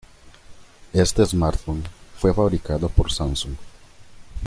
Este 0.93 1.23
smartphone 1.27 1.83
fue 2.17 2.33
fabricado 2.33 2.89
por 2.89 3.11
Samsung. 3.11 3.53